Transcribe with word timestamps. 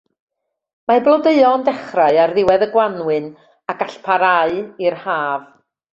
Mae 0.91 1.01
blodeuo 1.07 1.51
yn 1.57 1.65
dechrau 1.67 2.17
ar 2.23 2.33
ddiwedd 2.37 2.65
y 2.67 2.69
gwanwyn 2.77 3.27
a 3.73 3.77
gall 3.83 3.99
barhau 4.09 4.59
i'r 4.87 4.99
haf. 5.05 5.45